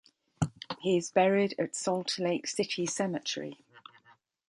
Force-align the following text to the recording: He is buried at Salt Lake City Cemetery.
He 0.79 0.97
is 0.97 1.11
buried 1.11 1.53
at 1.59 1.75
Salt 1.75 2.17
Lake 2.17 2.47
City 2.47 2.87
Cemetery. 2.87 3.59